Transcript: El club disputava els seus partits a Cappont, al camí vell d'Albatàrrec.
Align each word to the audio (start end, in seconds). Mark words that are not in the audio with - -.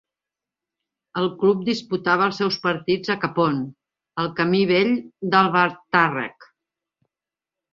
El 1.21 1.27
club 1.43 1.59
disputava 1.67 2.25
els 2.29 2.39
seus 2.41 2.57
partits 2.65 3.13
a 3.15 3.17
Cappont, 3.25 3.61
al 4.23 4.33
camí 4.41 4.63
vell 4.73 4.91
d'Albatàrrec. 5.35 6.53